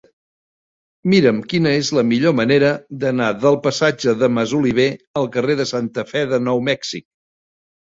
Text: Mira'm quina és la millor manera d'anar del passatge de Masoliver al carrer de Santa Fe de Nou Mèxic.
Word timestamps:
Mira'm 1.13 1.41
quina 1.51 1.73
és 1.81 1.91
la 1.97 2.03
millor 2.11 2.33
manera 2.39 2.71
d'anar 3.05 3.29
del 3.45 3.59
passatge 3.67 4.17
de 4.23 4.31
Masoliver 4.39 4.89
al 5.23 5.31
carrer 5.39 5.59
de 5.63 5.71
Santa 5.75 6.09
Fe 6.15 6.27
de 6.35 6.43
Nou 6.49 6.67
Mèxic. 6.73 7.09